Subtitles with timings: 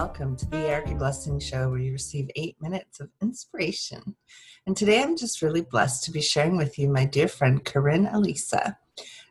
[0.00, 4.16] welcome to the Erica Glessing Show, where you receive eight minutes of inspiration.
[4.66, 8.10] And today I'm just really blessed to be sharing with you my dear friend Kaarin
[8.10, 8.78] Alisa.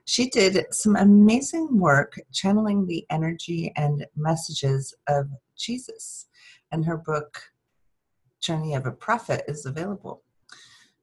[0.06, 6.28] She did some amazing work channeling the energy and messages of Jesus,
[6.72, 7.42] and her book,
[8.40, 10.22] Journey of a Prophet, is available.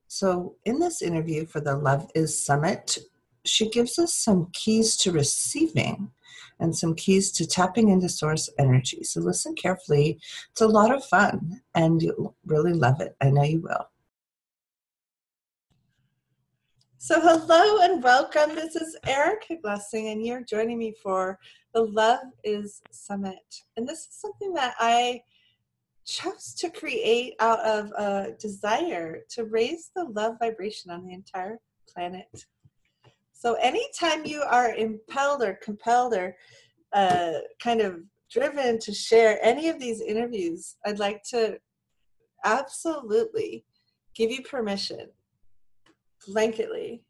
[0.07, 2.99] So, in this interview for the Love is Summit,
[3.45, 6.13] she gives us some keys to receiving
[6.59, 9.03] and some keys to tapping into source energy.
[9.05, 10.19] So listen carefully.
[10.53, 13.17] It's a lot of fun and you'll really love it.
[13.21, 13.89] I know you will.
[16.99, 18.57] So, hello and welcome.
[18.57, 21.39] This is Erica Glessing, and you're joining me for
[21.73, 23.63] the Love is Summit.
[23.77, 25.21] And this is something that I
[26.05, 31.59] chose to create out of a desire to raise the love vibration on the entire
[31.87, 32.47] planet.
[33.39, 36.37] So anytime you are impelled or compelled or
[36.95, 41.59] uh, kind of driven to share any of these interviews, I'd like to
[42.45, 43.67] absolutely
[44.15, 45.11] give you permission,
[46.27, 47.03] blanketly,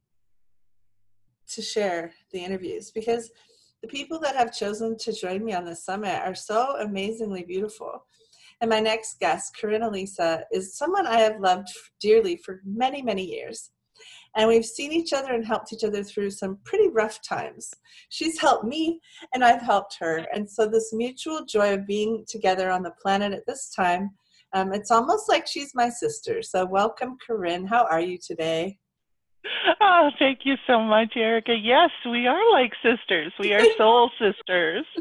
[1.49, 3.31] to share the interviews because
[3.81, 8.05] the people that have chosen to join me on this summit are so amazingly beautiful.
[8.61, 11.69] And my next guest, Kaarin Alisa, is someone I have loved
[12.01, 13.71] dearly for many, many years.
[14.37, 17.73] And we've seen each other and helped each other through some pretty rough times.
[18.11, 19.01] She's helped me,
[19.35, 20.27] and I've helped her.
[20.35, 24.11] And so, this mutual joy of being together on the planet at this time,
[24.53, 26.43] um, it's almost like she's my sister.
[26.43, 27.67] So, welcome, Kaarin.
[27.67, 28.79] How are you today?
[29.81, 31.55] Oh, thank you so much, Erica.
[31.55, 33.33] Yes, we are like sisters.
[33.39, 34.85] We are soul sisters.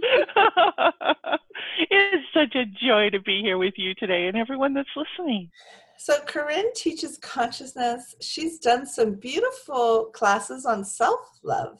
[1.89, 5.49] it is such a joy to be here with you today and everyone that's listening.
[5.97, 8.15] So, Kaarin teaches consciousness.
[8.21, 11.79] She's done some beautiful classes on self love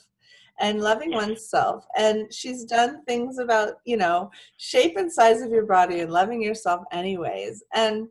[0.59, 1.85] and loving oneself.
[1.97, 6.41] And she's done things about, you know, shape and size of your body and loving
[6.41, 7.63] yourself, anyways.
[7.73, 8.07] And,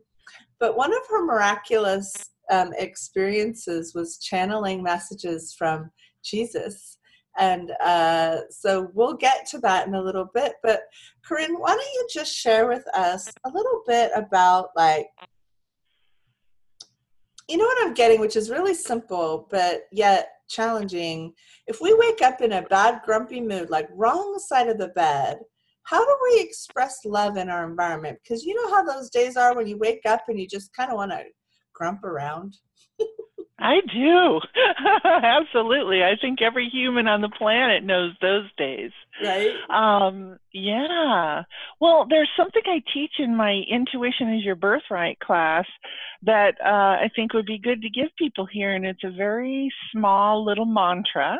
[0.59, 2.13] but one of her miraculous
[2.51, 5.91] um, experiences was channeling messages from
[6.23, 6.97] Jesus.
[7.37, 10.53] And uh, so we'll get to that in a little bit.
[10.63, 10.81] But
[11.27, 15.07] Kaarin, why don't you just share with us a little bit about like
[17.47, 21.33] you know what I'm getting, which is really simple, but yet challenging.
[21.67, 25.39] If we wake up in a bad, grumpy mood, like wrong side of the bed,
[25.83, 28.17] how do we express love in our environment?
[28.23, 30.89] Because you know how those days are when you wake up and you just kind
[30.89, 31.23] of want to
[31.73, 32.57] grump around?
[33.65, 34.39] I do.
[35.03, 36.03] Absolutely.
[36.03, 38.91] I think every human on the planet knows those days.
[39.23, 39.49] Right.
[39.71, 41.43] Um, yeah.
[41.81, 45.65] Well, there's something I teach in my Intuition is Your Birthright class
[46.21, 48.71] that uh, I think would be good to give people here.
[48.75, 51.39] And it's a very small little mantra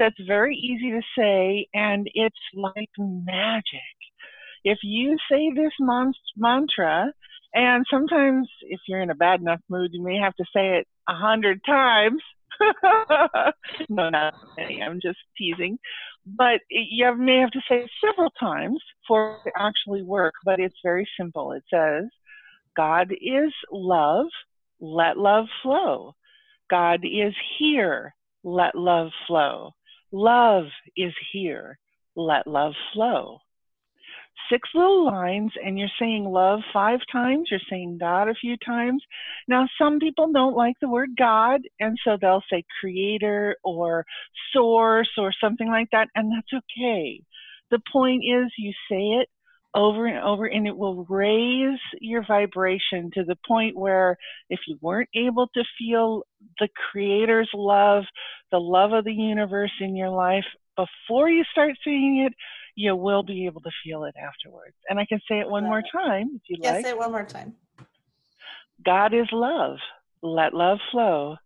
[0.00, 3.94] that's very easy to say, and it's like magic.
[4.64, 7.12] If you say this mon- mantra,
[7.54, 10.88] and sometimes if you're in a bad enough mood, you may have to say it
[11.10, 12.22] a hundred times.
[13.88, 14.80] no, not many.
[14.82, 15.78] I'm just teasing.
[16.26, 18.78] But you may have to say several times
[19.08, 20.34] for it to actually work.
[20.44, 21.52] But it's very simple.
[21.52, 22.04] It says,
[22.76, 24.26] God is love.
[24.80, 26.14] Let love flow.
[26.70, 28.14] God is here.
[28.44, 29.72] Let love flow.
[30.12, 30.66] Love
[30.96, 31.78] is here.
[32.16, 33.38] Let love flow
[34.50, 39.02] six little lines and you're saying love five times, you're saying God a few times.
[39.48, 44.04] Now, some people don't like the word God, and so they'll say creator or
[44.52, 47.22] source or something like that, and that's okay.
[47.70, 49.28] The point is, you say it
[49.74, 54.16] over and over, and it will raise your vibration to the point where
[54.48, 56.22] if you weren't able to feel
[56.58, 58.04] the Creator's love,
[58.50, 60.44] the love of the universe in your life
[60.76, 62.34] before you start seeing it,
[62.76, 64.76] you will be able to feel it afterwards.
[64.88, 66.84] And I can say it one more time if you yeah, like.
[66.84, 67.54] say it one more time.
[68.84, 69.76] God is love.
[70.22, 71.36] Let love flow.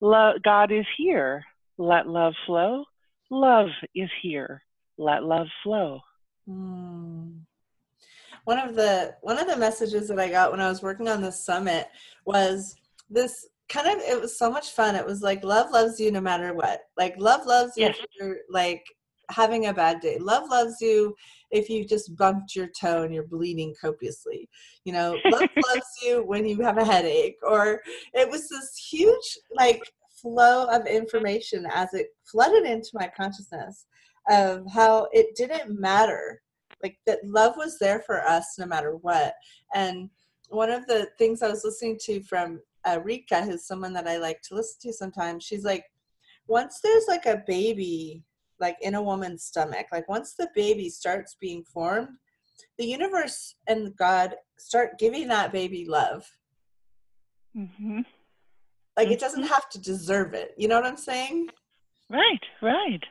[0.00, 1.44] Love, God is here.
[1.76, 2.84] Let love flow.
[3.30, 4.62] Love is here.
[4.96, 6.00] Let love flow.
[6.48, 7.40] Mm.
[8.44, 11.20] One of the one of the messages that I got when I was working on
[11.20, 11.88] this summit
[12.24, 12.74] was
[13.10, 14.96] this kind of it was so much fun.
[14.96, 16.80] It was like love loves you no matter what.
[16.96, 18.36] Like love loves you yes.
[18.50, 18.84] like
[19.30, 20.18] having a bad day.
[20.18, 21.14] Love loves you
[21.50, 24.48] if you just bumped your toe and you're bleeding copiously.
[24.84, 27.36] You know, love loves you when you have a headache.
[27.42, 27.80] Or
[28.14, 29.82] it was this huge like
[30.20, 33.86] flow of information as it flooded into my consciousness
[34.30, 36.42] of how it didn't matter.
[36.82, 39.34] Like that love was there for us no matter what.
[39.74, 40.10] And
[40.48, 44.18] one of the things I was listening to from uh, Rika, who's someone that I
[44.18, 45.84] like to listen to sometimes, she's like,
[46.46, 48.24] once there's like a baby
[48.60, 52.08] like in a woman's stomach like once the baby starts being formed
[52.78, 56.24] the universe and God start giving that baby love.
[57.56, 58.00] Mm-hmm.
[58.96, 59.52] Like it doesn't mm-hmm.
[59.52, 60.54] have to deserve it.
[60.56, 61.48] You know what I'm saying?
[62.08, 63.04] Right, right.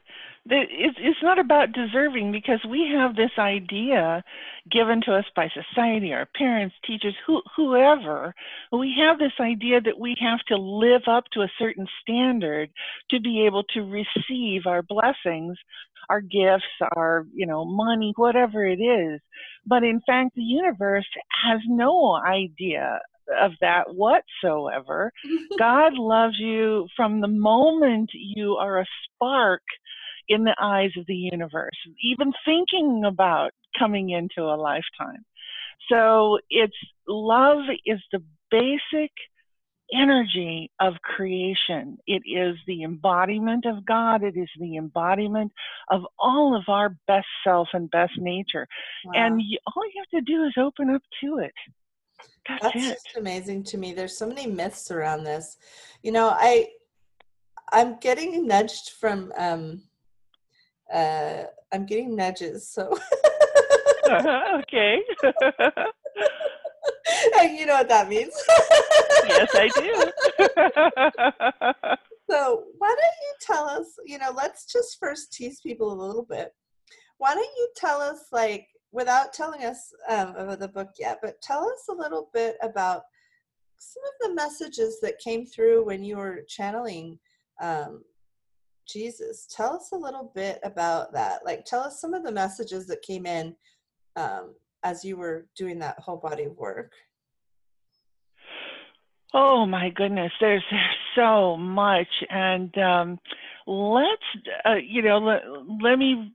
[0.50, 4.24] It's not about deserving because we have this idea
[4.72, 8.34] given to us by society, our parents, teachers, who, whoever.
[8.72, 12.70] We have this idea that we have to live up to a certain standard
[13.12, 15.58] to be able to receive our blessings,
[16.10, 16.66] our gifts,
[16.96, 19.20] our you know money, whatever it is.
[19.66, 21.08] But in fact, the universe
[21.44, 23.00] has no idea
[23.42, 25.12] of that whatsoever.
[25.60, 29.62] God loves you from the moment you are a spark
[30.28, 35.26] in the eyes of the universe, even thinking about coming into a lifetime.
[35.90, 36.76] So it's
[37.08, 39.12] love is the basic
[39.94, 41.98] energy of creation.
[42.08, 44.24] It is the embodiment of God.
[44.24, 45.52] It is the embodiment
[45.90, 48.68] of all of our best self and best nature.
[49.06, 49.14] Wow.
[49.16, 51.54] And you, all you have to do is open up to it.
[52.48, 52.94] That's, That's it.
[52.94, 53.94] just amazing to me.
[53.94, 55.58] There's so many myths around this.
[56.02, 56.68] You know, I
[57.72, 59.82] I'm getting nudged from um
[60.94, 61.44] uh
[61.74, 62.98] I'm getting nudges, so
[64.10, 65.02] uh-huh, okay.
[67.44, 68.34] you know what that means.
[69.28, 69.94] yes, I do.
[72.30, 76.24] so, why don't you tell us, you know, let's just first tease people a little
[76.24, 76.54] bit.
[77.18, 81.42] Why don't you tell us like without telling us um, about the book yet, but
[81.42, 83.02] tell us a little bit about
[83.80, 87.20] some of the messages that came through when you were channeling
[87.62, 88.04] um,
[88.88, 89.48] Jesus.
[89.56, 91.46] Tell us a little bit about that.
[91.46, 93.56] Like, tell us some of the messages that came in
[94.16, 96.92] um, as you were doing that whole body of work.
[99.34, 100.64] Oh my goodness, there's,
[101.16, 103.20] so much, and um,
[103.66, 104.22] let's
[104.66, 105.42] uh, you know let,
[105.82, 106.32] let me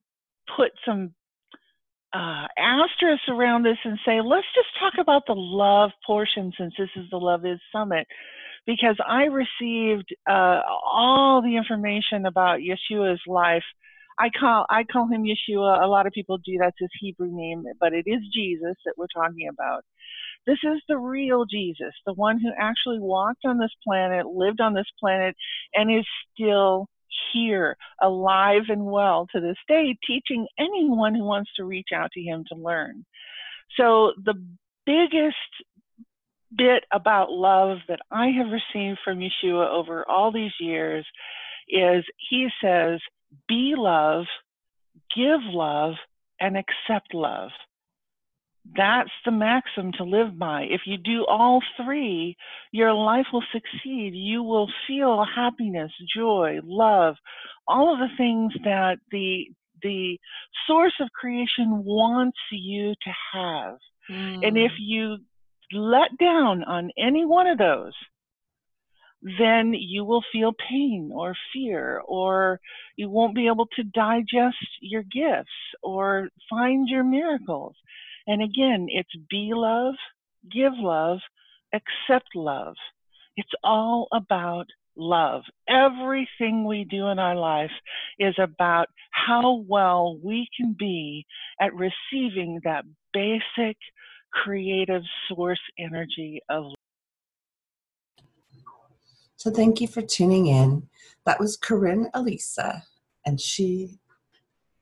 [0.56, 1.14] put some
[2.12, 6.90] uh, asterisk around this and say, let's just talk about the love portion since this
[6.96, 8.06] is the Love Is Summit,
[8.67, 13.64] because I received uh, all the information about Yeshua's life.
[14.19, 15.82] I call I call him Yeshua.
[15.82, 16.59] A lot of people do.
[16.59, 19.85] That's his Hebrew name, but it is Jesus that we're talking about.
[20.47, 24.75] This is the real Jesus, the one who actually walked on this planet, lived on
[24.75, 25.37] this planet,
[25.73, 26.88] and is still
[27.32, 32.20] here, alive and well to this day, teaching anyone who wants to reach out to
[32.20, 33.05] him to learn.
[33.76, 34.35] So, the
[34.85, 35.37] biggest
[36.56, 41.06] bit about love that I have received from Yeshua over all these years
[41.69, 43.00] is he says,
[43.49, 44.25] be love,
[45.14, 45.94] give love,
[46.40, 47.50] and accept love
[48.76, 50.62] that's the maxim to live by.
[50.70, 52.37] If you do all three,
[52.70, 54.12] your life will succeed.
[54.14, 57.16] You will feel happiness, joy, love,
[57.66, 59.46] all of the things that the
[59.82, 60.16] the
[60.69, 63.78] source of creation wants you to have.
[64.08, 64.46] Mm.
[64.46, 64.82] And if hmm.
[64.82, 65.16] you
[65.72, 67.92] let down on any one of those,
[69.38, 72.60] then you will feel pain or fear, or
[72.96, 75.50] you won't be able to digest your gifts
[75.82, 77.76] or find your miracles.
[78.26, 79.94] And again, it's be love,
[80.50, 81.19] give love,
[81.72, 82.74] accept love.
[83.36, 84.66] It's all about
[84.96, 85.42] love.
[85.69, 87.70] Everything we do in our life
[88.19, 91.24] is about how well we can be
[91.60, 93.76] at receiving that basic
[94.32, 96.72] creative source energy of.
[99.36, 100.89] So, thank you for tuning in.
[101.24, 102.82] That was Kaarin Alisa,
[103.27, 103.98] and she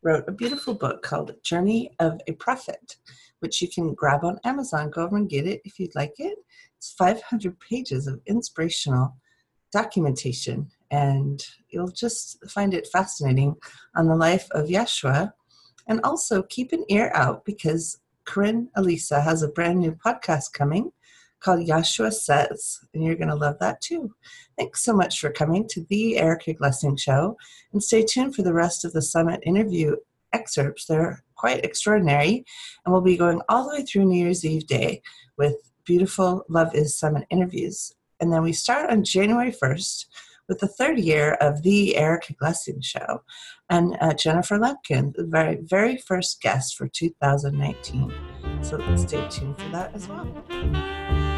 [0.02, 2.96] wrote a beautiful book called Journey of a Prophet
[3.40, 4.90] which you can grab on Amazon.
[4.90, 6.38] Go over and get it if you'd like it.
[6.76, 9.16] It's 500 pages of inspirational
[9.72, 13.56] documentation, and you'll just find it fascinating
[13.96, 15.32] on the life of Yeshua.
[15.86, 17.98] And also keep an ear out because
[18.30, 20.92] Kaarin Alisa has a brand new podcast coming
[21.40, 24.14] called Yeshua Says, and you're going to love that too.
[24.56, 27.36] Thanks so much for coming to the Erica Glessing Show,
[27.72, 29.96] and stay tuned for the rest of the summit interview
[30.32, 30.86] excerpts.
[30.86, 32.44] They're quite extraordinary,
[32.84, 35.02] and we'll be going all the way through New Year's Eve day
[35.36, 37.96] with beautiful Love is Summit interviews.
[38.20, 40.06] And then we start on January 1st
[40.50, 43.22] with the third year of the Erica Glessing Show
[43.70, 48.12] and uh, Jennifer Lumpkin, the very, very first guest for 2019.
[48.60, 51.29] So stay tuned for that as well.